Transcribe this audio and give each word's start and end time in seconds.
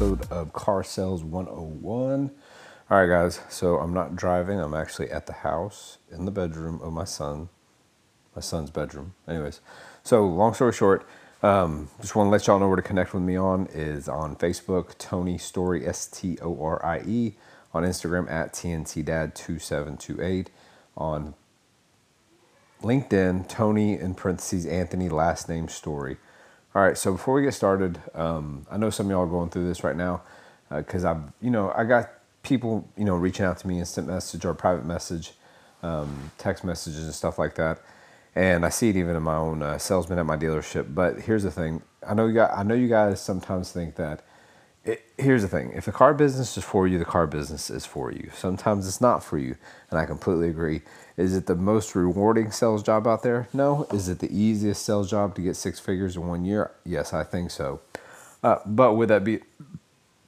episode 0.00 0.30
of 0.30 0.52
Car 0.52 0.84
Sales 0.84 1.24
101. 1.24 2.30
All 2.88 2.98
right, 3.00 3.06
guys, 3.08 3.40
so 3.48 3.78
I'm 3.78 3.92
not 3.92 4.14
driving. 4.14 4.60
I'm 4.60 4.72
actually 4.72 5.10
at 5.10 5.26
the 5.26 5.32
house 5.32 5.98
in 6.08 6.24
the 6.24 6.30
bedroom 6.30 6.80
of 6.82 6.92
my 6.92 7.02
son, 7.02 7.48
my 8.32 8.40
son's 8.40 8.70
bedroom. 8.70 9.14
Anyways, 9.26 9.60
so 10.04 10.24
long 10.24 10.54
story 10.54 10.72
short, 10.72 11.04
um, 11.42 11.88
just 12.00 12.14
want 12.14 12.28
to 12.28 12.30
let 12.30 12.46
y'all 12.46 12.60
know 12.60 12.68
where 12.68 12.76
to 12.76 12.82
connect 12.82 13.12
with 13.12 13.24
me 13.24 13.34
on 13.34 13.66
is 13.74 14.08
on 14.08 14.36
Facebook, 14.36 14.96
Tony 14.98 15.36
Storie, 15.36 15.84
S 15.84 16.06
T 16.06 16.38
O 16.42 16.62
R 16.62 16.84
I 16.86 17.00
E, 17.04 17.34
on 17.74 17.82
Instagram 17.82 18.30
at 18.30 18.52
TNT 18.52 19.04
Dad 19.04 19.34
2728 19.34 20.48
on 20.96 21.34
LinkedIn, 22.82 23.48
Tony 23.48 23.98
in 23.98 24.14
parentheses, 24.14 24.64
Anthony, 24.64 25.08
last 25.08 25.48
name 25.48 25.66
Storie. 25.66 26.18
All 26.78 26.84
right, 26.84 26.96
so 26.96 27.10
before 27.10 27.34
we 27.34 27.42
get 27.42 27.54
started, 27.54 28.00
um, 28.14 28.64
I 28.70 28.76
know 28.76 28.88
some 28.88 29.06
of 29.06 29.10
y'all 29.10 29.24
are 29.24 29.26
going 29.26 29.50
through 29.50 29.66
this 29.66 29.82
right 29.82 29.96
now 29.96 30.22
because 30.70 31.04
uh, 31.04 31.10
I've, 31.10 31.22
you 31.40 31.50
know, 31.50 31.72
I 31.74 31.82
got 31.82 32.08
people, 32.44 32.88
you 32.96 33.04
know, 33.04 33.16
reaching 33.16 33.44
out 33.44 33.58
to 33.58 33.66
me, 33.66 33.80
instant 33.80 34.06
message 34.06 34.44
or 34.44 34.54
private 34.54 34.84
message, 34.84 35.32
um, 35.82 36.30
text 36.38 36.62
messages 36.62 37.02
and 37.02 37.12
stuff 37.12 37.36
like 37.36 37.56
that. 37.56 37.80
And 38.36 38.64
I 38.64 38.68
see 38.68 38.90
it 38.90 38.96
even 38.96 39.16
in 39.16 39.24
my 39.24 39.34
own 39.34 39.60
uh, 39.60 39.76
salesman 39.78 40.20
at 40.20 40.26
my 40.26 40.36
dealership. 40.36 40.94
But 40.94 41.22
here's 41.22 41.42
the 41.42 41.50
thing: 41.50 41.82
I 42.08 42.14
know 42.14 42.28
you 42.28 42.34
got, 42.34 42.56
I 42.56 42.62
know 42.62 42.76
you 42.76 42.86
guys 42.86 43.20
sometimes 43.20 43.72
think 43.72 43.96
that. 43.96 44.22
It, 44.88 45.04
here's 45.18 45.42
the 45.42 45.48
thing: 45.48 45.72
if 45.74 45.84
the 45.84 45.92
car 45.92 46.14
business 46.14 46.56
is 46.56 46.64
for 46.64 46.86
you, 46.86 46.98
the 46.98 47.04
car 47.04 47.26
business 47.26 47.68
is 47.68 47.84
for 47.84 48.10
you. 48.10 48.30
Sometimes 48.34 48.88
it's 48.88 49.00
not 49.00 49.22
for 49.22 49.36
you, 49.36 49.56
and 49.90 50.00
I 50.00 50.06
completely 50.06 50.48
agree. 50.48 50.80
Is 51.16 51.36
it 51.36 51.46
the 51.46 51.54
most 51.54 51.94
rewarding 51.94 52.50
sales 52.50 52.82
job 52.82 53.06
out 53.06 53.22
there? 53.22 53.48
No. 53.52 53.86
Is 53.92 54.08
it 54.08 54.20
the 54.20 54.32
easiest 54.34 54.84
sales 54.84 55.10
job 55.10 55.34
to 55.34 55.42
get 55.42 55.56
six 55.56 55.78
figures 55.78 56.16
in 56.16 56.26
one 56.26 56.44
year? 56.44 56.70
Yes, 56.84 57.12
I 57.12 57.24
think 57.24 57.50
so. 57.50 57.80
Uh, 58.42 58.58
but 58.64 58.94
with 58.94 59.08
that 59.10 59.24
be, 59.24 59.40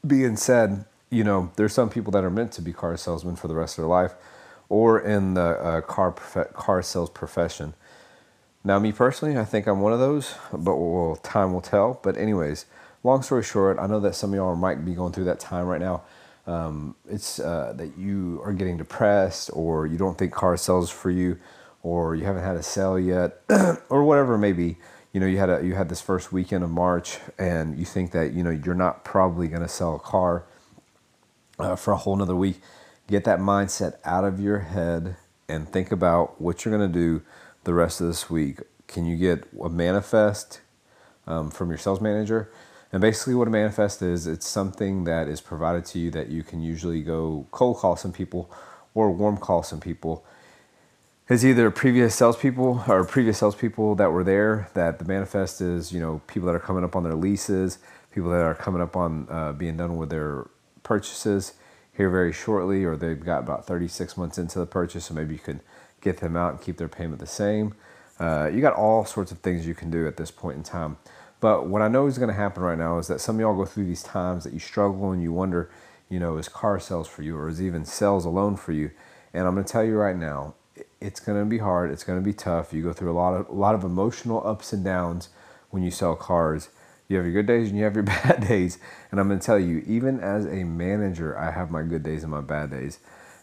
being 0.07 0.37
said, 0.37 0.85
you 1.09 1.25
know, 1.25 1.53
there's 1.57 1.73
some 1.73 1.89
people 1.89 2.11
that 2.13 2.25
are 2.25 2.31
meant 2.31 2.53
to 2.53 2.63
be 2.63 2.73
car 2.73 2.97
salesmen 2.97 3.37
for 3.37 3.49
the 3.49 3.55
rest 3.55 3.79
of 3.79 3.83
their 3.83 3.89
life 3.89 4.15
or 4.69 5.01
in 5.01 5.35
the 5.35 5.41
uh, 5.41 5.81
car, 5.81 6.13
prof- 6.13 6.53
car 6.55 6.83
sales 6.83 7.11
profession. 7.11 7.75
Now, 8.63 8.79
me 8.79 8.93
personally, 8.93 9.39
I 9.39 9.45
think 9.45 9.67
I'm 9.67 9.81
one 9.81 9.93
of 9.93 10.01
those, 10.01 10.35
but 10.53 10.77
well, 10.77 11.17
time 11.17 11.53
will 11.53 11.63
tell. 11.63 11.99
But, 12.03 12.19
anyways, 12.19 12.67
long 13.03 13.23
story 13.23 13.43
short, 13.43 13.79
I 13.79 13.87
know 13.87 14.01
that 14.01 14.15
some 14.15 14.31
of 14.31 14.37
y'all 14.37 14.57
might 14.57 14.85
be 14.85 14.95
going 14.95 15.13
through 15.13 15.25
that 15.25 15.41
time 15.41 15.67
right 15.67 15.81
now. 15.81 16.03
Um, 16.47 16.97
it's 17.09 17.39
uh, 17.39 17.75
that 17.77 17.97
you 17.99 18.41
are 18.45 18.53
getting 18.53 18.77
depressed 18.77 19.51
or 19.53 19.87
you 19.87 19.99
don't 19.99 20.19
think 20.19 20.33
car 20.33 20.57
sells 20.57 20.91
for 20.91 21.11
you 21.11 21.39
or 21.83 22.15
you 22.15 22.25
haven't 22.25 22.43
had 22.43 22.57
a 22.57 22.63
sale 22.63 22.99
yet 22.99 23.41
or 23.89 24.05
whatever 24.05 24.35
it 24.35 24.39
may 24.39 24.53
be. 24.53 24.79
You 25.13 25.21
know 25.21 25.27
you 25.27 25.39
had 25.39 25.51
a 25.51 25.65
you 25.65 25.75
had 25.75 25.89
this 25.89 26.01
first 26.01 26.33
weekend 26.33 26.63
of 26.63 26.71
march 26.71 27.19
and 27.39 27.79
you 27.79 27.85
think 27.85 28.13
that 28.13 28.33
you 28.33 28.45
know 28.45 28.51
you're 28.51 28.77
not 28.77 29.05
probably 29.05 29.49
going 29.49 29.63
to 29.63 29.69
sell 29.69 29.97
a 29.97 29.99
car 29.99 30.45
uh, 31.59 31.77
for 31.77 31.93
a 31.93 31.97
whole 31.97 32.15
another 32.15 32.37
week. 32.37 32.61
Get 33.09 33.25
that 33.25 33.41
mindset 33.41 33.97
out 34.05 34.25
of 34.25 34.41
your 34.41 34.61
head 34.61 35.17
and 35.49 35.69
think 35.69 35.91
about 35.91 36.41
what 36.41 36.65
you're 36.65 36.77
going 36.77 36.91
to 36.91 36.99
do 36.99 37.23
the 37.65 37.75
rest 37.75 38.01
of 38.01 38.07
this 38.07 38.31
week. 38.31 38.61
Can 38.87 39.05
you 39.05 39.17
get 39.17 39.45
a 39.61 39.69
manifest 39.69 40.61
um, 41.27 41.51
from 41.51 41.71
your 41.71 41.79
sales 41.79 42.01
manager 42.01 42.51
and 42.93 43.01
basically, 43.01 43.35
what 43.35 43.47
a 43.47 43.51
manifest 43.51 44.03
is, 44.03 44.27
it's 44.27 44.47
something 44.47 45.05
that 45.05 45.29
is 45.29 45.41
provided 45.41 45.85
to 45.87 45.99
you 45.99 46.11
that 46.11 46.29
you 46.29 46.43
can 46.43 46.61
usually 46.61 47.03
go 47.03 47.47
cold 47.53 47.77
call 47.77 47.97
some 47.97 48.13
people 48.13 48.51
or 48.95 49.11
warm 49.11 49.37
call 49.37 49.63
some 49.63 49.81
people. 49.81 50.25
It's 51.29 51.45
either 51.45 51.71
previous 51.71 52.17
salespeople 52.17 52.85
or 52.89 53.05
previous 53.05 53.39
salespeople 53.39 53.95
that 53.95 54.11
were 54.11 54.25
there. 54.25 54.69
That 54.75 54.99
the 54.99 55.05
manifest 55.05 55.61
is, 55.61 55.93
you 55.93 56.01
know, 56.01 56.21
people 56.27 56.47
that 56.47 56.57
are 56.57 56.61
coming 56.61 56.83
up 56.83 56.97
on 56.97 57.05
their 57.05 57.15
leases, 57.15 57.79
people 58.13 58.31
that 58.31 58.43
are 58.43 58.57
coming 58.57 58.83
up 58.83 58.97
on 58.97 59.29
uh, 59.31 59.53
being 59.53 59.77
done 59.77 59.97
with 59.97 60.11
their 60.11 60.49
purchases 60.83 61.55
here 61.97 62.11
very 62.11 62.33
shortly, 62.33 62.85
or 62.85 62.97
they've 62.97 63.25
got 63.25 63.41
about 63.41 63.67
36 63.67 64.17
months 64.17 64.39
into 64.39 64.59
the 64.59 64.67
purchase, 64.67 65.05
so 65.05 65.15
maybe 65.15 65.35
you 65.35 65.39
can 65.39 65.61
get 66.01 66.17
them 66.17 66.37
out 66.37 66.53
and 66.55 66.61
keep 66.61 66.79
their 66.79 66.89
payment 66.89 67.21
the 67.21 67.27
same. 67.27 67.75
Uh, 68.19 68.51
you 68.53 68.61
got 68.61 68.75
all 68.75 69.05
sorts 69.05 69.31
of 69.31 69.39
things 69.39 69.67
you 69.67 69.75
can 69.75 69.91
do 69.91 70.09
at 70.09 70.17
this 70.17 70.33
point 70.33 70.57
in 70.57 70.63
time. 70.65 70.97
But 71.41 71.67
what 71.67 71.83
I 71.83 71.89
know 71.89 72.07
is 72.07 72.19
going 72.19 72.29
to 72.29 72.35
happen 72.35 72.63
right 72.63 72.79
now 72.79 72.99
is 72.99 73.09
that 73.09 73.21
some 73.21 73.37
of 73.37 73.41
y'all 73.41 73.57
go 73.57 73.65
through 73.65 73.87
these 73.87 74.03
times 74.03 74.45
that 74.45 74.53
you 74.53 74.59
struggle 74.59 75.11
and 75.11 75.23
you 75.23 75.33
wonder, 75.33 75.71
you 76.09 76.21
know, 76.21 76.37
is 76.37 76.49
car 76.49 76.79
sales 76.79 77.09
for 77.09 77.23
you 77.23 77.37
or 77.37 77.49
is 77.49 77.63
even 77.63 77.85
sales 77.85 78.25
alone 78.27 78.57
for 78.57 78.73
you? 78.73 78.91
And 79.33 79.47
I'm 79.47 79.55
going 79.55 79.65
to 79.65 79.73
tell 79.73 79.85
you 79.85 79.97
right 79.97 80.17
now, 80.17 80.55
it's 81.01 81.21
going 81.21 81.39
to 81.39 81.47
be 81.47 81.59
hard. 81.59 81.91
It's 81.91 82.05
going 82.05 82.19
to 82.19 82.25
be 82.25 82.35
tough. 82.35 82.73
You 82.73 82.83
go 82.83 82.93
through 82.93 83.11
a 83.11 83.15
lot 83.15 83.35
of 83.35 83.49
a 83.49 83.53
lot 83.53 83.75
of 83.75 83.85
emotional 83.85 84.47
ups 84.47 84.73
and 84.73 84.85
downs 84.85 85.31
when 85.71 85.83
you 85.83 85.91
sell 85.91 86.15
cars. 86.15 86.69
You 87.09 87.17
have 87.17 87.27
your 87.27 87.35
good 87.35 87.47
days 87.47 87.69
and 87.69 87.79
you 87.79 87.85
have 87.85 87.95
your 87.95 88.03
bad 88.25 88.47
days. 88.47 88.79
And 89.11 89.19
I'm 89.19 89.29
going 89.29 89.41
to 89.41 89.45
tell 89.45 89.59
you, 89.59 89.83
even 89.87 90.21
as 90.21 90.47
a 90.47 90.65
manager, 90.65 91.37
I 91.39 91.51
have 91.51 91.71
my 91.71 91.83
good 91.83 92.03
days 92.03 92.23
and 92.23 92.31
my 92.31 92.41
bad 92.41 92.71
days. 92.71 92.99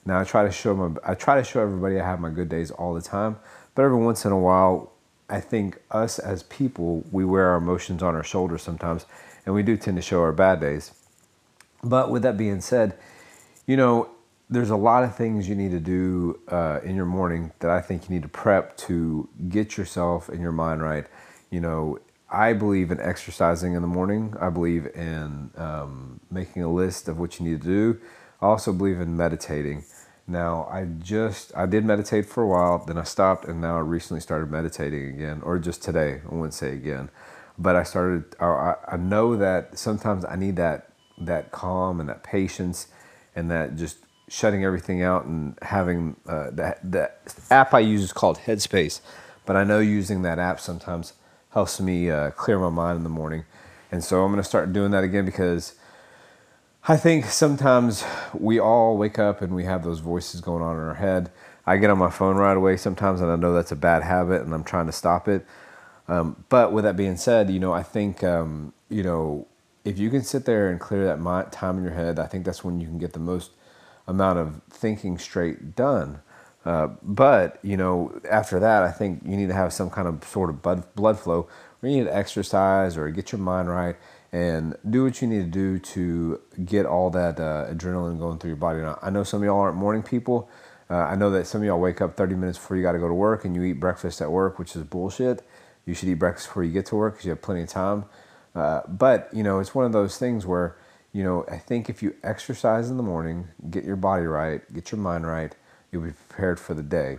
Now 0.06 0.20
I 0.20 0.24
try 0.24 0.46
to 0.46 0.52
show 0.52 0.74
my 0.74 0.96
I 1.06 1.16
try 1.16 1.36
to 1.36 1.44
show 1.44 1.62
everybody 1.62 2.00
I 2.00 2.06
have 2.06 2.20
my 2.20 2.30
good 2.30 2.48
days 2.48 2.72
all 2.72 2.94
the 2.94 3.02
time, 3.02 3.38
but 3.76 3.84
every 3.84 3.98
once 3.98 4.24
in 4.24 4.32
a 4.32 4.40
while 4.40 4.94
I 5.30 5.40
think 5.40 5.80
us 5.92 6.20
as 6.20 6.44
people, 6.44 7.04
we 7.12 7.26
wear 7.26 7.48
our 7.50 7.58
emotions 7.58 8.02
on 8.02 8.16
our 8.16 8.24
shoulders 8.24 8.62
sometimes, 8.62 9.06
and 9.46 9.54
we 9.54 9.64
do 9.64 9.78
tend 9.78 9.98
to 9.98 10.02
show 10.02 10.22
our 10.22 10.32
bad 10.32 10.60
days. 10.62 10.92
But 11.84 12.10
with 12.12 12.24
that 12.24 12.38
being 12.38 12.62
said, 12.62 12.98
you 13.66 13.78
know, 13.78 14.10
there's 14.50 14.70
a 14.70 14.78
lot 14.78 15.04
of 15.04 15.16
things 15.16 15.50
you 15.50 15.56
need 15.56 15.72
to 15.72 15.80
do 15.80 16.40
uh, 16.48 16.80
in 16.84 16.96
your 16.96 17.06
morning 17.06 17.52
that 17.60 17.70
I 17.70 17.82
think 17.82 18.08
you 18.10 18.16
need 18.16 18.24
to 18.24 18.30
prep 18.30 18.78
to 18.78 19.28
get 19.50 19.78
yourself 19.78 20.30
and 20.30 20.42
your 20.42 20.54
mind 20.54 20.82
right. 20.82 21.06
You 21.50 21.60
know, 21.60 22.00
I 22.30 22.54
believe 22.54 22.92
in 22.92 23.00
exercising 23.00 23.74
in 23.74 23.82
the 23.82 23.88
morning. 23.88 24.34
I 24.40 24.50
believe 24.50 24.88
in 24.96 25.52
um, 25.58 26.22
making 26.32 26.64
a 26.64 26.72
list 26.72 27.10
of 27.10 27.20
what 27.20 27.40
you 27.40 27.46
need 27.46 27.62
to 27.62 27.68
do. 27.68 28.00
I 28.42 28.46
also 28.46 28.72
believe 28.72 29.02
in 29.02 29.18
meditating. 29.18 29.84
Now, 30.28 30.68
I 30.70 30.84
just, 30.84 31.54
I 31.56 31.66
did 31.66 31.86
meditate 31.86 32.26
for 32.26 32.44
a 32.44 32.48
while, 32.48 32.84
then 32.86 32.98
I 32.98 33.04
stopped, 33.04 33.46
and 33.46 33.62
now 33.62 33.78
I 33.78 33.80
recently 33.80 34.20
started 34.20 34.52
meditating 34.52 35.08
again, 35.08 35.42
or 35.42 35.58
just 35.58 35.82
today, 35.82 36.22
I 36.30 36.36
wouldn't 36.36 36.54
say 36.54 36.74
again. 36.74 37.10
But 37.58 37.78
I 37.78 37.84
started, 37.84 38.36
I, 38.40 38.98
know 38.98 39.38
that 39.38 39.80
sometimes 39.80 40.26
I 40.26 40.36
need 40.36 40.58
that, 40.58 40.90
that 41.18 41.52
calm 41.52 42.00
and 42.00 42.10
that 42.10 42.24
patience 42.24 42.88
and 43.36 43.50
that 43.50 43.78
just 43.78 43.98
shutting 44.28 44.66
everything 44.66 45.02
out 45.02 45.26
and 45.26 45.58
having 45.62 46.18
uh, 46.28 46.50
that, 46.52 46.80
that 46.92 47.34
app 47.50 47.74
I 47.74 47.80
use 47.80 48.04
is 48.04 48.14
called 48.14 48.40
Headspace. 48.40 49.00
But 49.46 49.56
I 49.56 49.64
know 49.64 49.80
using 49.80 50.24
that 50.24 50.40
app 50.40 50.60
sometimes 50.60 51.14
helps 51.52 51.80
me 51.80 52.12
uh, 52.12 52.32
clear 52.32 52.60
my 52.60 52.70
mind 52.70 52.98
in 52.98 53.04
the 53.04 53.10
morning. 53.10 53.46
And 53.92 54.04
so 54.04 54.24
I'm 54.24 54.32
going 54.32 54.44
to 54.44 54.48
start 54.48 54.74
doing 54.74 54.92
that 54.92 55.04
again 55.04 55.26
because 55.26 55.74
I 56.90 56.96
think 56.96 57.26
sometimes 57.26 58.06
we 58.34 58.62
all 58.62 58.96
wake 58.96 59.20
up 59.20 59.42
and 59.42 59.54
we 59.54 59.66
have 59.66 59.84
those 59.84 60.00
voices 60.00 60.40
going 60.40 60.64
on 60.64 60.78
in 60.78 60.84
our 60.84 60.94
head. 60.94 61.30
I 61.66 61.76
get 61.76 61.90
on 61.90 61.98
my 61.98 62.10
phone 62.10 62.38
right 62.38 62.56
away 62.56 62.78
sometimes, 62.78 63.20
and 63.20 63.30
I 63.30 63.36
know 63.36 63.54
that's 63.54 63.74
a 63.74 63.76
bad 63.76 64.04
habit, 64.04 64.42
and 64.42 64.54
I'm 64.54 64.64
trying 64.64 64.86
to 64.86 64.94
stop 64.94 65.28
it. 65.28 65.46
Um, 66.08 66.46
but 66.48 66.72
with 66.72 66.86
that 66.86 66.96
being 66.96 67.18
said, 67.18 67.50
you 67.50 67.60
know, 67.60 67.74
I 67.74 67.84
think 67.84 68.24
um, 68.24 68.72
you 68.88 69.04
know 69.04 69.48
if 69.84 70.00
you 70.00 70.10
can 70.10 70.24
sit 70.24 70.46
there 70.46 70.70
and 70.70 70.80
clear 70.80 71.04
that 71.06 71.52
time 71.52 71.78
in 71.78 71.84
your 71.84 71.92
head, 71.92 72.20
I 72.20 72.26
think 72.26 72.46
that's 72.46 72.64
when 72.64 72.80
you 72.80 72.88
can 72.88 72.98
get 72.98 73.12
the 73.12 73.20
most 73.20 73.52
amount 74.08 74.40
of 74.40 74.62
thinking 74.70 75.18
straight 75.18 75.76
done. 75.76 76.22
Uh, 76.64 76.88
but 77.04 77.60
you 77.64 77.76
know, 77.76 78.18
after 78.32 78.62
that, 78.62 78.84
I 78.84 78.92
think 78.92 79.24
you 79.26 79.36
need 79.36 79.50
to 79.50 79.54
have 79.54 79.74
some 79.74 79.90
kind 79.90 80.08
of 80.08 80.24
sort 80.24 80.50
of 80.50 80.62
blood 80.62 80.96
blood 80.96 81.20
flow. 81.20 81.50
You 81.82 81.90
need 81.90 82.04
to 82.06 82.16
exercise 82.16 82.96
or 82.96 83.10
get 83.10 83.34
your 83.34 83.40
mind 83.40 83.70
right 83.70 83.98
and 84.38 84.76
do 84.88 85.04
what 85.04 85.20
you 85.20 85.28
need 85.28 85.52
to 85.52 85.60
do 85.60 85.80
to 85.80 86.40
get 86.64 86.86
all 86.86 87.10
that 87.10 87.40
uh, 87.40 87.66
adrenaline 87.74 88.20
going 88.20 88.38
through 88.38 88.52
your 88.52 88.58
body. 88.58 88.80
Now, 88.82 89.00
I 89.02 89.10
know 89.10 89.24
some 89.24 89.42
of 89.42 89.46
y'all 89.46 89.60
aren't 89.60 89.78
morning 89.78 90.04
people. 90.04 90.48
Uh, 90.92 90.98
I 90.98 91.16
know 91.16 91.32
that 91.32 91.48
some 91.48 91.62
of 91.62 91.66
y'all 91.66 91.80
wake 91.80 92.02
up 92.02 92.16
30 92.16 92.36
minutes 92.36 92.60
before 92.60 92.78
you 92.78 92.84
got 92.84 92.92
to 92.92 93.00
go 93.00 93.08
to 93.08 93.16
work 93.16 93.46
and 93.46 93.56
you 93.56 93.64
eat 93.64 93.80
breakfast 93.80 94.22
at 94.22 94.32
work, 94.32 94.60
which 94.60 94.76
is 94.76 94.84
bullshit. 94.84 95.42
You 95.88 95.96
should 95.96 96.08
eat 96.10 96.16
breakfast 96.20 96.50
before 96.50 96.64
you 96.64 96.72
get 96.72 96.86
to 96.88 96.96
work 96.96 97.16
because 97.16 97.26
you 97.26 97.32
have 97.32 97.42
plenty 97.42 97.64
of 97.64 97.70
time. 97.70 98.06
Uh, 98.54 98.82
but, 98.88 99.28
you 99.34 99.42
know, 99.42 99.58
it's 99.58 99.74
one 99.74 99.86
of 99.86 99.92
those 99.92 100.20
things 100.20 100.46
where, 100.46 100.78
you 101.14 101.24
know, 101.24 101.44
I 101.50 101.58
think 101.58 101.90
if 101.90 102.04
you 102.04 102.14
exercise 102.22 102.92
in 102.92 102.98
the 102.98 103.04
morning, 103.04 103.48
get 103.72 103.86
your 103.86 103.96
body 103.96 104.26
right, 104.26 104.62
get 104.72 104.92
your 104.92 105.02
mind 105.02 105.26
right, 105.26 105.56
you'll 105.92 106.04
be 106.04 106.12
prepared 106.12 106.60
for 106.60 106.76
the 106.76 106.84
day. 106.84 107.18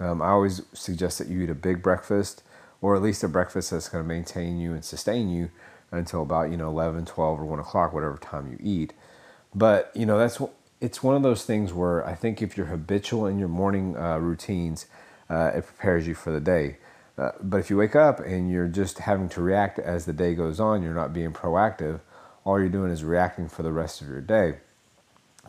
Um, 0.00 0.22
I 0.22 0.28
always 0.28 0.62
suggest 0.72 1.18
that 1.18 1.28
you 1.28 1.42
eat 1.42 1.50
a 1.50 1.54
big 1.54 1.82
breakfast 1.82 2.42
or 2.80 2.96
at 2.96 3.02
least 3.02 3.22
a 3.22 3.28
breakfast 3.28 3.70
that's 3.70 3.90
going 3.90 4.02
to 4.02 4.08
maintain 4.08 4.58
you 4.58 4.72
and 4.72 4.82
sustain 4.82 5.28
you 5.28 5.50
until 5.94 6.22
about 6.22 6.50
you 6.50 6.56
know 6.56 6.68
11 6.68 7.04
12 7.06 7.40
or 7.40 7.44
1 7.44 7.58
o'clock 7.58 7.92
whatever 7.92 8.16
time 8.18 8.50
you 8.50 8.58
eat. 8.62 8.92
But 9.54 9.92
you 9.94 10.06
know 10.06 10.18
that's 10.18 10.40
it's 10.84 11.02
one 11.02 11.16
of 11.16 11.22
those 11.22 11.44
things 11.44 11.72
where 11.72 12.06
i 12.06 12.14
think 12.14 12.42
if 12.42 12.56
you're 12.56 12.66
habitual 12.66 13.26
in 13.26 13.38
your 13.38 13.48
morning 13.48 13.96
uh, 13.96 14.18
routines 14.18 14.86
uh, 15.30 15.50
it 15.54 15.64
prepares 15.64 16.06
you 16.06 16.14
for 16.14 16.30
the 16.30 16.40
day. 16.40 16.76
Uh, 17.16 17.30
but 17.40 17.58
if 17.58 17.70
you 17.70 17.76
wake 17.78 17.96
up 17.96 18.20
and 18.20 18.50
you're 18.50 18.68
just 18.68 18.98
having 18.98 19.28
to 19.28 19.40
react 19.40 19.78
as 19.78 20.04
the 20.04 20.12
day 20.12 20.34
goes 20.34 20.60
on 20.60 20.82
you're 20.82 20.94
not 20.94 21.12
being 21.12 21.32
proactive 21.32 22.00
all 22.44 22.60
you're 22.60 22.68
doing 22.68 22.90
is 22.90 23.02
reacting 23.02 23.48
for 23.48 23.62
the 23.62 23.72
rest 23.72 24.02
of 24.02 24.08
your 24.08 24.20
day. 24.20 24.56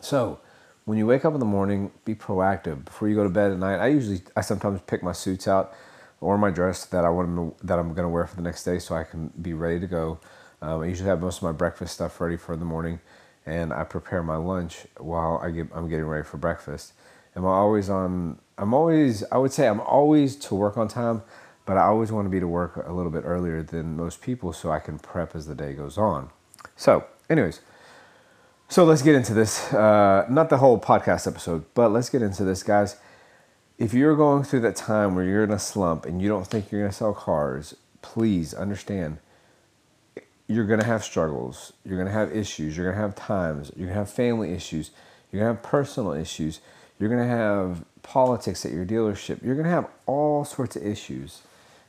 So 0.00 0.40
when 0.86 0.96
you 0.96 1.06
wake 1.06 1.24
up 1.26 1.34
in 1.34 1.40
the 1.40 1.46
morning 1.46 1.90
be 2.06 2.14
proactive. 2.14 2.84
Before 2.86 3.08
you 3.08 3.14
go 3.14 3.24
to 3.24 3.28
bed 3.28 3.52
at 3.52 3.58
night 3.58 3.78
i 3.78 3.88
usually 3.88 4.22
i 4.36 4.40
sometimes 4.40 4.80
pick 4.86 5.02
my 5.02 5.12
suits 5.12 5.46
out 5.46 5.74
or 6.20 6.38
my 6.38 6.50
dress 6.50 6.84
that 6.86 7.04
I 7.04 7.08
want 7.08 7.36
to, 7.36 7.66
that 7.66 7.78
I'm 7.78 7.92
going 7.94 8.04
to 8.04 8.08
wear 8.08 8.26
for 8.26 8.36
the 8.36 8.42
next 8.42 8.64
day 8.64 8.78
so 8.78 8.94
I 8.94 9.04
can 9.04 9.28
be 9.40 9.54
ready 9.54 9.80
to 9.80 9.86
go. 9.86 10.20
Um, 10.62 10.82
I 10.82 10.86
usually 10.86 11.08
have 11.08 11.20
most 11.20 11.38
of 11.38 11.42
my 11.42 11.52
breakfast 11.52 11.94
stuff 11.94 12.20
ready 12.20 12.36
for 12.36 12.56
the 12.56 12.64
morning, 12.64 13.00
and 13.44 13.72
I 13.72 13.84
prepare 13.84 14.22
my 14.22 14.36
lunch 14.36 14.86
while 14.98 15.38
I 15.42 15.50
get 15.50 15.68
I'm 15.74 15.88
getting 15.88 16.06
ready 16.06 16.24
for 16.24 16.38
breakfast. 16.38 16.92
Am 17.34 17.44
I 17.44 17.50
always 17.50 17.90
on? 17.90 18.38
I'm 18.56 18.72
always 18.72 19.22
I 19.30 19.36
would 19.36 19.52
say 19.52 19.68
I'm 19.68 19.80
always 19.80 20.36
to 20.36 20.54
work 20.54 20.78
on 20.78 20.88
time, 20.88 21.22
but 21.66 21.76
I 21.76 21.82
always 21.82 22.10
want 22.10 22.24
to 22.24 22.30
be 22.30 22.40
to 22.40 22.48
work 22.48 22.82
a 22.86 22.92
little 22.92 23.12
bit 23.12 23.24
earlier 23.24 23.62
than 23.62 23.96
most 23.96 24.22
people 24.22 24.52
so 24.52 24.70
I 24.70 24.78
can 24.78 24.98
prep 24.98 25.36
as 25.36 25.46
the 25.46 25.54
day 25.54 25.74
goes 25.74 25.98
on. 25.98 26.30
So, 26.74 27.04
anyways, 27.28 27.60
so 28.68 28.84
let's 28.84 29.02
get 29.02 29.14
into 29.14 29.34
this. 29.34 29.72
Uh, 29.72 30.26
not 30.30 30.48
the 30.48 30.56
whole 30.56 30.80
podcast 30.80 31.26
episode, 31.26 31.64
but 31.74 31.90
let's 31.90 32.08
get 32.08 32.22
into 32.22 32.44
this, 32.44 32.62
guys. 32.62 32.96
If 33.78 33.92
you're 33.92 34.16
going 34.16 34.42
through 34.44 34.60
that 34.60 34.76
time 34.76 35.14
where 35.14 35.24
you're 35.24 35.44
in 35.44 35.50
a 35.50 35.58
slump 35.58 36.06
and 36.06 36.22
you 36.22 36.28
don't 36.30 36.46
think 36.46 36.72
you're 36.72 36.80
going 36.80 36.90
to 36.90 36.96
sell 36.96 37.12
cars, 37.12 37.76
please 38.00 38.54
understand 38.54 39.18
you're 40.48 40.64
going 40.64 40.80
to 40.80 40.86
have 40.86 41.04
struggles. 41.04 41.74
You're 41.84 41.96
going 41.96 42.06
to 42.06 42.12
have 42.12 42.34
issues. 42.34 42.74
You're 42.74 42.86
going 42.86 42.96
to 42.96 43.02
have 43.02 43.14
times. 43.14 43.70
You're 43.76 43.88
going 43.88 43.94
to 43.94 44.00
have 44.00 44.10
family 44.10 44.52
issues. 44.52 44.92
You're 45.30 45.42
going 45.42 45.54
to 45.54 45.60
have 45.60 45.70
personal 45.70 46.12
issues. 46.12 46.60
You're 46.98 47.10
going 47.10 47.22
to 47.22 47.28
have 47.28 47.84
politics 48.02 48.64
at 48.64 48.72
your 48.72 48.86
dealership. 48.86 49.42
You're 49.42 49.56
going 49.56 49.66
to 49.66 49.70
have 49.70 49.88
all 50.06 50.46
sorts 50.46 50.76
of 50.76 50.86
issues. 50.86 51.42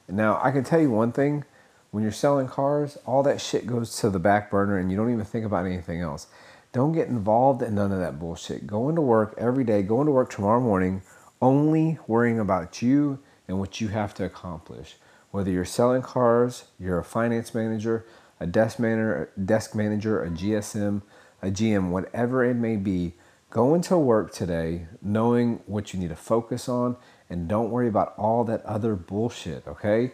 Now, 0.09 0.41
I 0.43 0.51
can 0.51 0.65
tell 0.65 0.81
you 0.81 0.91
one 0.91 1.13
thing 1.13 1.45
when 1.91 2.03
you're 2.03 2.11
selling 2.11 2.47
cars, 2.47 2.97
all 3.05 3.23
that 3.23 3.39
shit 3.39 3.65
goes 3.65 3.97
to 3.99 4.09
the 4.09 4.19
back 4.19 4.51
burner 4.51 4.77
and 4.77 4.91
you 4.91 4.97
don't 4.97 5.11
even 5.11 5.23
think 5.23 5.45
about 5.45 5.65
anything 5.65 6.01
else. 6.01 6.27
Don't 6.73 6.91
get 6.91 7.07
involved 7.07 7.61
in 7.61 7.75
none 7.75 7.93
of 7.93 7.99
that 7.99 8.19
bullshit. 8.19 8.67
Go 8.67 8.89
into 8.89 9.01
work 9.01 9.33
every 9.37 9.63
day, 9.63 9.83
go 9.83 10.01
into 10.01 10.11
work 10.11 10.29
tomorrow 10.29 10.59
morning, 10.59 11.01
only 11.41 11.99
worrying 12.07 12.39
about 12.39 12.81
you 12.81 13.19
and 13.47 13.59
what 13.59 13.79
you 13.79 13.89
have 13.89 14.13
to 14.15 14.25
accomplish. 14.25 14.95
Whether 15.31 15.51
you're 15.51 15.65
selling 15.65 16.01
cars, 16.01 16.65
you're 16.79 16.99
a 16.99 17.03
finance 17.03 17.53
manager, 17.53 18.05
a 18.39 18.47
desk 18.47 18.79
manager, 18.79 19.31
desk 19.43 19.75
manager, 19.75 20.23
a 20.23 20.29
GSM, 20.29 21.01
a 21.41 21.47
GM, 21.47 21.89
whatever 21.89 22.43
it 22.43 22.55
may 22.55 22.75
be, 22.75 23.13
go 23.49 23.73
into 23.73 23.97
work 23.97 24.33
today 24.33 24.87
knowing 25.01 25.61
what 25.65 25.93
you 25.93 25.99
need 25.99 26.09
to 26.09 26.15
focus 26.15 26.67
on 26.67 26.97
and 27.29 27.47
don't 27.47 27.69
worry 27.69 27.87
about 27.87 28.13
all 28.17 28.43
that 28.45 28.65
other 28.65 28.95
bullshit, 28.95 29.67
okay? 29.67 30.11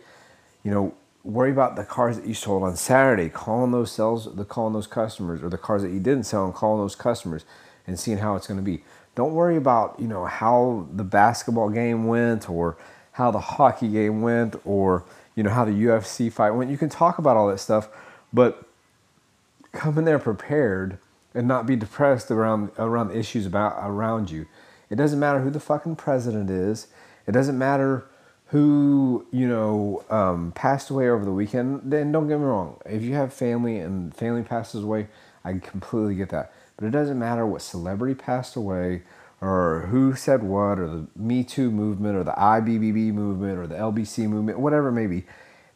You 0.64 0.72
know, 0.72 0.94
worry 1.24 1.52
about 1.52 1.76
the 1.76 1.84
cars 1.84 2.18
that 2.18 2.26
you 2.26 2.34
sold 2.34 2.64
on 2.64 2.76
Saturday, 2.76 3.30
calling 3.30 3.72
those 3.72 3.92
sales, 3.92 4.36
the 4.36 4.46
calling 4.46 4.74
those 4.74 4.88
customers, 4.88 5.42
or 5.42 5.50
the 5.50 5.58
cars 5.58 5.82
that 5.84 5.92
you 5.92 6.00
didn't 6.00 6.24
sell 6.24 6.46
and 6.46 6.54
calling 6.54 6.82
those 6.82 6.96
customers 6.96 7.46
and 7.88 8.00
seeing 8.00 8.18
how 8.18 8.36
it's 8.36 8.48
going 8.48 8.60
to 8.60 8.64
be. 8.64 8.84
Don't 9.16 9.34
worry 9.34 9.58
about 9.58 10.00
you 10.00 10.08
know 10.08 10.26
how 10.26 10.88
the 10.92 11.04
basketball 11.04 11.70
game 11.70 12.08
went 12.08 12.50
or 12.50 12.78
how 13.14 13.32
the 13.32 13.40
hockey 13.40 13.88
game 13.88 14.22
went 14.22 14.56
or 14.66 15.06
you 15.36 15.44
know 15.44 15.52
how 15.52 15.66
the 15.66 15.72
UFC 15.72 16.32
fight 16.32 16.52
went. 16.52 16.72
You 16.72 16.78
can 16.78 16.90
talk 16.90 17.18
about 17.18 17.38
all 17.38 17.48
that 17.48 17.60
stuff, 17.60 17.90
but 18.32 18.68
come 19.72 19.98
in 19.98 20.06
there 20.06 20.20
prepared 20.20 20.98
and 21.34 21.48
not 21.48 21.66
be 21.66 21.76
depressed 21.76 22.32
around 22.32 22.72
around 22.78 23.10
the 23.10 23.18
issues 23.18 23.46
about 23.46 23.76
around 23.80 24.32
you. 24.32 24.48
It 24.90 24.96
doesn't 24.96 25.20
matter 25.20 25.40
who 25.40 25.50
the 25.50 25.60
fucking 25.60 25.96
president 25.96 26.50
is. 26.50 26.88
It 27.28 27.32
doesn't 27.32 27.58
matter 27.58 28.06
who 28.48 29.26
you 29.32 29.48
know 29.48 30.04
um, 30.10 30.52
passed 30.54 30.90
away 30.90 31.10
over 31.10 31.26
the 31.26 31.32
weekend. 31.32 31.82
Then 31.84 32.12
don't 32.12 32.28
get 32.28 32.38
me 32.38 32.46
wrong. 32.46 32.80
If 32.86 33.04
you 33.04 33.14
have 33.14 33.34
family 33.34 33.78
and 33.78 34.14
family 34.16 34.44
passes 34.44 34.84
away, 34.84 35.08
I 35.44 35.54
completely 35.54 36.16
get 36.16 36.30
that. 36.30 36.54
But 36.78 36.86
it 36.86 36.92
doesn't 36.92 37.20
matter 37.20 37.46
what 37.46 37.62
celebrity 37.62 38.16
passed 38.16 38.56
away 38.56 39.04
or 39.42 39.88
who 39.90 40.16
said 40.16 40.42
what 40.42 40.80
or 40.80 40.88
the 40.88 41.08
Me 41.16 41.44
Too 41.44 41.70
movement 41.70 42.16
or 42.16 42.24
the 42.24 42.32
IBBB 42.32 43.14
movement 43.14 43.60
or 43.60 43.68
the 43.68 43.76
LBC 43.76 44.28
movement, 44.28 44.60
whatever 44.60 44.90
it 44.90 44.94
may 44.94 45.08
be. 45.08 45.26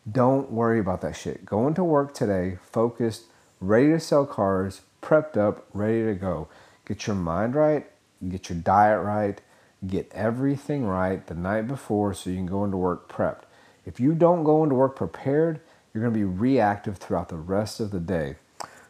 Don't 0.09 0.51
worry 0.51 0.79
about 0.79 1.01
that 1.01 1.15
shit. 1.17 1.45
Go 1.45 1.67
into 1.67 1.83
work 1.83 2.13
today, 2.13 2.57
focused, 2.61 3.25
ready 3.59 3.89
to 3.89 3.99
sell 3.99 4.25
cars, 4.25 4.81
prepped 5.01 5.35
up, 5.35 5.65
ready 5.73 6.05
to 6.05 6.13
go. 6.13 6.47
Get 6.85 7.07
your 7.07 7.15
mind 7.17 7.55
right, 7.55 7.85
get 8.27 8.49
your 8.49 8.57
diet 8.57 9.03
right, 9.03 9.41
get 9.85 10.09
everything 10.13 10.85
right 10.85 11.25
the 11.27 11.35
night 11.35 11.67
before 11.67 12.13
so 12.13 12.29
you 12.29 12.37
can 12.37 12.45
go 12.45 12.63
into 12.63 12.77
work 12.77 13.11
prepped. 13.11 13.43
If 13.85 13.99
you 13.99 14.13
don't 14.13 14.43
go 14.45 14.63
into 14.63 14.75
work 14.75 14.95
prepared, 14.95 15.59
you're 15.93 16.03
going 16.03 16.13
to 16.13 16.19
be 16.19 16.25
reactive 16.25 16.97
throughout 16.97 17.29
the 17.29 17.35
rest 17.35 17.79
of 17.79 17.91
the 17.91 17.99
day. 17.99 18.35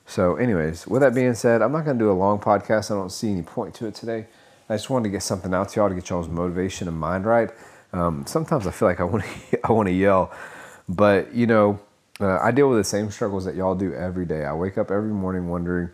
So, 0.10 0.38
anyways, 0.38 0.88
with 0.88 1.02
that 1.02 1.14
being 1.14 1.34
said, 1.34 1.62
I'm 1.62 1.74
not 1.74 1.84
going 1.84 2.00
to 2.00 2.04
do 2.04 2.10
a 2.10 2.14
long 2.14 2.40
podcast. 2.40 2.92
I 2.92 2.94
don't 2.94 3.12
see 3.12 3.30
any 3.30 3.42
point 3.42 3.76
to 3.76 3.88
it 3.88 3.94
today. 3.94 4.26
I 4.70 4.76
just 4.76 4.90
wanted 4.90 5.04
to 5.04 5.10
get 5.10 5.22
something 5.22 5.54
out 5.54 5.70
to 5.70 5.80
y'all 5.80 5.90
to 5.90 5.96
get 5.96 6.10
y'all's 6.10 6.30
motivation 6.30 6.88
and 6.88 6.98
mind 6.98 7.26
right. 7.26 7.50
Um, 7.92 8.26
sometimes 8.26 8.66
I 8.68 8.72
feel 8.72 8.88
like 8.88 9.02
I 9.02 9.04
want 9.04 9.26
to 9.26 9.60
I 9.66 9.72
want 9.74 9.88
to 9.88 9.94
yell, 9.94 10.32
but 10.88 11.34
you 11.34 11.46
know, 11.46 11.80
uh, 12.22 12.40
I 12.40 12.52
deal 12.52 12.70
with 12.70 12.78
the 12.80 12.84
same 12.86 13.12
struggles 13.12 13.46
that 13.46 13.56
y'all 13.56 13.76
do 13.76 13.94
every 13.94 14.26
day. 14.26 14.46
I 14.46 14.54
wake 14.54 14.78
up 14.78 14.92
every 14.92 15.12
morning 15.12 15.50
wondering, 15.50 15.90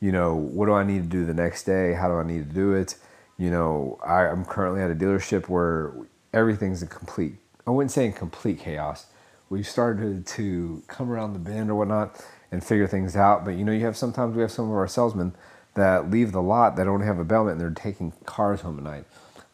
you 0.00 0.12
know, 0.12 0.34
what 0.34 0.66
do 0.66 0.72
I 0.72 0.84
need 0.84 1.02
to 1.02 1.08
do 1.08 1.24
the 1.24 1.34
next 1.34 1.64
day? 1.64 1.94
How 1.94 2.08
do 2.08 2.14
I 2.14 2.22
need 2.22 2.48
to 2.48 2.54
do 2.54 2.74
it? 2.74 2.96
You 3.38 3.50
know, 3.50 3.98
I, 4.06 4.26
I'm 4.26 4.44
currently 4.44 4.82
at 4.82 4.90
a 4.90 4.94
dealership 4.94 5.48
where 5.48 5.92
everything's 6.32 6.82
in 6.82 6.88
complete, 6.88 7.36
I 7.66 7.70
wouldn't 7.70 7.90
say 7.90 8.06
in 8.06 8.12
complete 8.12 8.58
chaos. 8.58 9.06
We've 9.54 9.68
started 9.68 10.26
to 10.26 10.82
come 10.88 11.12
around 11.12 11.34
the 11.34 11.38
bend 11.38 11.70
or 11.70 11.76
whatnot 11.76 12.20
and 12.50 12.62
figure 12.64 12.88
things 12.88 13.14
out. 13.14 13.44
But 13.44 13.52
you 13.52 13.64
know, 13.64 13.70
you 13.70 13.84
have 13.84 13.96
sometimes 13.96 14.34
we 14.34 14.42
have 14.42 14.50
some 14.50 14.64
of 14.64 14.72
our 14.72 14.88
salesmen 14.88 15.32
that 15.74 16.10
leave 16.10 16.32
the 16.32 16.42
lot 16.42 16.74
that 16.74 16.86
don't 16.86 17.02
have 17.02 17.20
a 17.20 17.24
bailment 17.24 17.52
and 17.52 17.60
they're 17.60 17.70
taking 17.84 18.12
cars 18.26 18.62
home 18.62 18.78
at 18.78 18.82
night. 18.82 19.04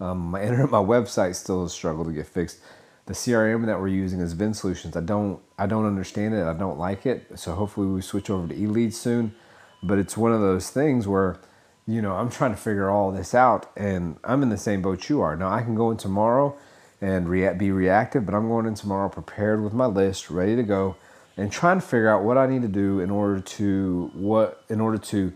Um, 0.01 0.31
my 0.31 0.41
internet, 0.43 0.71
my 0.71 0.79
website 0.79 1.35
still 1.35 1.65
has 1.65 1.75
struggled 1.75 2.07
to 2.07 2.15
get 2.15 2.27
fixed. 2.27 2.61
The 3.05 3.13
CRM 3.13 3.67
that 3.67 3.79
we're 3.79 3.89
using 3.89 4.21
is 4.21 4.35
VinSolutions. 4.35 4.97
I 4.97 5.01
don't 5.01 5.39
I 5.59 5.67
don't 5.67 5.85
understand 5.85 6.33
it. 6.33 6.47
I 6.47 6.55
don't 6.55 6.79
like 6.79 7.05
it. 7.05 7.39
So 7.39 7.53
hopefully 7.53 7.89
we 7.89 8.01
switch 8.01 8.31
over 8.31 8.49
to 8.49 8.55
eLeads 8.55 8.95
soon. 8.95 9.35
But 9.83 9.99
it's 9.99 10.17
one 10.17 10.33
of 10.33 10.41
those 10.41 10.71
things 10.71 11.07
where 11.07 11.39
you 11.87 12.01
know, 12.01 12.15
I'm 12.15 12.31
trying 12.31 12.53
to 12.53 12.57
figure 12.57 12.89
all 12.89 13.13
this 13.13 13.35
out 13.35 13.71
and 13.77 14.17
I'm 14.25 14.43
in 14.43 14.49
the 14.49 14.57
same 14.57 14.81
boat 14.81 15.11
you 15.11 15.21
are. 15.21 15.37
Now 15.37 15.51
I 15.51 15.61
can 15.61 15.75
go 15.75 15.91
in 15.91 15.99
tomorrow 15.99 16.57
and 17.01 17.31
be 17.59 17.71
reactive, 17.71 18.27
but 18.27 18.35
I'm 18.35 18.49
going 18.49 18.67
in 18.67 18.75
tomorrow 18.75 19.09
prepared 19.09 19.63
with 19.63 19.73
my 19.73 19.87
list, 19.87 20.31
ready 20.31 20.57
to 20.57 20.63
go 20.63 20.97
and 21.37 21.51
trying 21.51 21.81
to 21.81 21.87
figure 21.87 22.09
out 22.09 22.23
what 22.23 22.37
I 22.37 22.47
need 22.47 22.63
to 22.63 22.69
do 22.69 23.01
in 23.01 23.11
order 23.11 23.41
to 23.41 24.11
what 24.15 24.63
in 24.69 24.81
order 24.81 24.99
to 24.99 25.33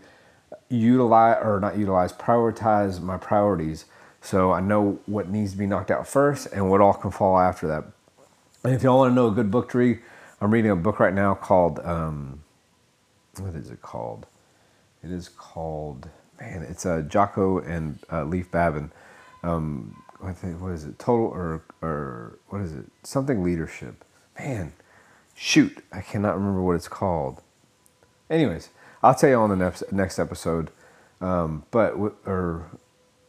utilize 0.69 1.37
or 1.43 1.59
not 1.59 1.77
utilize 1.77 2.13
prioritize 2.13 3.01
my 3.01 3.17
priorities 3.17 3.85
so 4.21 4.51
I 4.51 4.59
know 4.59 4.99
what 5.05 5.29
needs 5.29 5.51
to 5.51 5.57
be 5.57 5.67
knocked 5.67 5.91
out 5.91 6.07
first 6.07 6.47
and 6.47 6.69
what 6.69 6.81
all 6.81 6.93
can 6.93 7.11
fall 7.11 7.37
after 7.37 7.67
that. 7.67 7.85
And 8.63 8.73
if 8.73 8.83
y'all 8.83 8.97
want 8.97 9.11
to 9.11 9.15
know 9.15 9.27
a 9.27 9.31
good 9.31 9.51
book 9.51 9.69
to 9.71 9.77
read, 9.77 9.99
I'm 10.41 10.51
reading 10.51 10.71
a 10.71 10.75
book 10.75 10.99
right 10.99 11.13
now 11.13 11.35
called 11.35 11.79
um, 11.79 12.43
what 13.37 13.55
is 13.55 13.69
it 13.69 13.81
called? 13.81 14.25
It 15.03 15.11
is 15.11 15.29
called 15.29 16.09
man, 16.39 16.63
it's 16.63 16.85
uh, 16.85 17.01
Jocko 17.01 17.59
and 17.59 17.99
uh, 18.11 18.23
Leif 18.23 18.51
Babin. 18.51 18.91
Um, 19.43 19.95
what, 20.19 20.35
what 20.59 20.71
is 20.71 20.85
it? 20.85 20.99
Total 20.99 21.25
or 21.27 21.63
or 21.81 22.39
what 22.49 22.61
is 22.61 22.73
it? 22.73 22.85
Something 23.03 23.43
leadership. 23.43 24.03
Man, 24.39 24.73
shoot, 25.35 25.83
I 25.91 26.01
cannot 26.01 26.35
remember 26.35 26.61
what 26.61 26.75
it's 26.75 26.87
called. 26.87 27.41
Anyways, 28.29 28.69
I'll 29.03 29.15
tell 29.15 29.29
you 29.29 29.35
on 29.35 29.49
the 29.49 29.55
next 29.55 29.83
next 29.91 30.19
episode. 30.19 30.71
Um, 31.21 31.63
but 31.71 31.95
or 32.25 32.69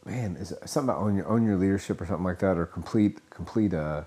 man, 0.05 0.35
is 0.37 0.53
something 0.65 0.89
about 0.89 1.01
own 1.01 1.15
your 1.15 1.27
own 1.27 1.45
your 1.45 1.57
leadership 1.57 2.01
or 2.01 2.05
something 2.05 2.25
like 2.25 2.39
that, 2.39 2.57
or 2.57 2.65
complete 2.65 3.29
complete. 3.29 3.73
Uh, 3.73 4.03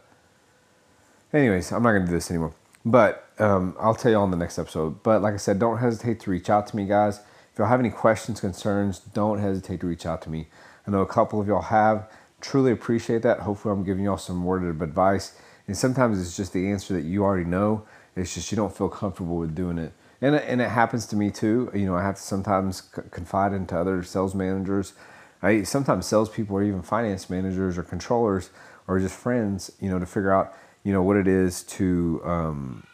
anyways, 1.32 1.72
I'm 1.72 1.82
not 1.82 1.92
gonna 1.92 2.06
do 2.06 2.12
this 2.12 2.30
anymore. 2.30 2.54
But 2.84 3.28
um, 3.38 3.76
I'll 3.78 3.94
tell 3.94 4.10
you 4.10 4.16
on 4.16 4.30
the 4.30 4.36
next 4.36 4.58
episode. 4.58 5.02
But 5.02 5.22
like 5.22 5.34
I 5.34 5.38
said, 5.38 5.58
don't 5.58 5.78
hesitate 5.78 6.20
to 6.20 6.30
reach 6.30 6.48
out 6.48 6.66
to 6.68 6.76
me, 6.76 6.86
guys. 6.86 7.20
If 7.52 7.58
y'all 7.58 7.68
have 7.68 7.80
any 7.80 7.90
questions, 7.90 8.40
concerns, 8.40 9.00
don't 9.00 9.38
hesitate 9.38 9.80
to 9.80 9.86
reach 9.86 10.06
out 10.06 10.22
to 10.22 10.30
me. 10.30 10.48
I 10.86 10.90
know 10.90 11.00
a 11.00 11.06
couple 11.06 11.40
of 11.40 11.46
y'all 11.46 11.62
have. 11.62 12.08
Truly 12.40 12.72
appreciate 12.72 13.22
that. 13.22 13.40
Hopefully, 13.40 13.72
I'm 13.72 13.84
giving 13.84 14.04
y'all 14.04 14.16
some 14.16 14.44
word 14.44 14.64
of 14.64 14.82
advice. 14.82 15.38
And 15.66 15.76
sometimes 15.76 16.20
it's 16.20 16.36
just 16.36 16.52
the 16.52 16.70
answer 16.70 16.94
that 16.94 17.02
you 17.02 17.22
already 17.22 17.44
know. 17.44 17.86
It's 18.16 18.34
just 18.34 18.50
you 18.50 18.56
don't 18.56 18.76
feel 18.76 18.88
comfortable 18.88 19.36
with 19.36 19.54
doing 19.54 19.78
it. 19.78 19.92
And, 20.20 20.34
and 20.34 20.60
it 20.60 20.68
happens 20.68 21.06
to 21.06 21.16
me 21.16 21.30
too. 21.30 21.70
You 21.74 21.86
know, 21.86 21.94
I 21.94 22.02
have 22.02 22.16
to 22.16 22.22
sometimes 22.22 22.82
confide 23.10 23.52
into 23.52 23.78
other 23.78 24.02
sales 24.02 24.34
managers. 24.34 24.94
I 25.42 25.62
sometimes 25.62 26.06
salespeople 26.06 26.56
or 26.56 26.62
even 26.62 26.82
finance 26.82 27.30
managers 27.30 27.78
or 27.78 27.82
controllers 27.82 28.50
or 28.86 28.98
just 28.98 29.14
friends. 29.14 29.70
You 29.80 29.90
know, 29.90 29.98
to 29.98 30.06
figure 30.06 30.32
out 30.32 30.54
you 30.82 30.92
know 30.92 31.02
what 31.02 31.16
it 31.16 31.26
is 31.26 31.62
to 31.64 32.20
um, 32.24 32.86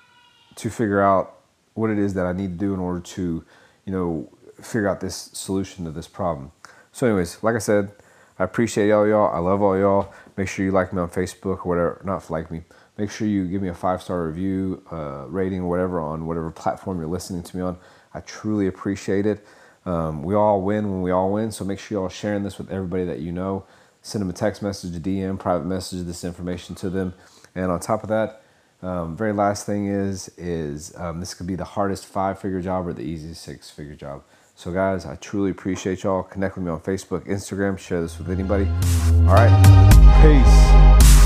to 0.57 0.71
figure 0.71 1.01
out 1.01 1.41
what 1.75 1.91
it 1.91 1.99
is 1.99 2.15
that 2.15 2.27
I 2.27 2.33
need 2.33 2.53
to 2.53 2.59
do 2.59 2.75
in 2.75 2.81
order 2.81 3.01
to 3.01 3.45
you 3.85 3.93
know 3.93 4.29
figure 4.61 4.89
out 4.89 5.01
this 5.01 5.31
solution 5.33 5.85
to 5.85 5.91
this 5.91 6.09
problem. 6.09 6.53
So, 6.93 7.07
anyways, 7.07 7.43
like 7.43 7.57
I 7.57 7.59
said, 7.59 7.91
I 8.39 8.45
appreciate 8.45 8.91
all 8.93 9.07
y'all. 9.07 9.35
I 9.35 9.39
love 9.39 9.63
all 9.63 9.79
y'all. 9.79 10.13
Make 10.37 10.49
sure 10.49 10.65
you 10.65 10.73
like 10.73 10.93
me 10.93 11.01
on 11.01 11.11
Facebook 11.11 11.67
or 11.67 11.69
whatever. 11.69 12.03
Not 12.05 12.31
like 12.31 12.51
me. 12.51 12.63
Make 12.99 13.11
sure 13.11 13.29
you 13.29 13.47
give 13.47 13.63
me 13.63 13.69
a 13.69 13.75
five 13.75 14.03
star 14.03 14.27
review, 14.27 14.83
uh, 14.93 15.27
rating, 15.29 15.63
or 15.63 15.69
whatever 15.71 16.01
on 16.01 16.27
whatever 16.27 16.51
platform 16.51 16.99
you're 17.01 17.09
listening 17.09 17.43
to 17.45 17.57
me 17.57 17.63
on. 17.63 17.79
I 18.15 18.21
truly 18.21 18.67
appreciate 18.67 19.27
it. 19.27 19.47
Um, 19.87 20.23
we 20.23 20.35
all 20.35 20.63
win 20.63 20.91
when 20.91 21.03
we 21.03 21.11
all 21.13 21.33
win. 21.33 21.53
So 21.53 21.65
make 21.65 21.79
sure 21.81 22.01
y'all 22.01 22.09
sharing 22.11 22.45
this 22.45 22.59
with 22.59 22.71
everybody 22.71 23.05
that 23.07 23.21
you 23.21 23.33
know. 23.33 23.65
Send 24.03 24.23
them 24.23 24.31
a 24.31 24.35
text 24.35 24.63
message, 24.63 24.97
a 24.97 25.01
DM, 25.01 25.39
private 25.39 25.67
message, 25.67 26.07
this 26.07 26.25
information 26.25 26.75
to 26.77 26.91
them. 26.91 27.15
And 27.55 27.71
on 27.73 27.81
top 27.81 28.03
of 28.05 28.11
that, 28.11 28.43
Um, 28.83 29.17
very 29.17 29.33
last 29.33 29.67
thing 29.67 29.87
is 29.89 30.31
is 30.39 30.95
um, 30.99 31.21
this 31.21 31.35
could 31.35 31.49
be 31.49 31.57
the 31.57 31.65
hardest 31.65 32.07
five 32.07 32.39
figure 32.39 32.63
job 32.63 32.87
or 32.87 32.93
the 32.93 33.03
easiest 33.03 33.43
six 33.43 33.71
figure 33.71 33.97
job. 33.97 34.23
So 34.59 34.73
guys, 34.73 35.05
I 35.05 35.17
truly 35.17 35.51
appreciate 35.51 36.03
y'all. 36.03 36.23
Connect 36.23 36.57
with 36.57 36.65
me 36.65 36.71
on 36.71 36.81
Facebook, 36.81 37.27
Instagram, 37.27 37.79
share 37.79 38.01
this 38.01 38.17
with 38.17 38.31
anybody. 38.31 38.65
All 39.29 39.35
right, 39.35 39.53
peace. 40.23 41.26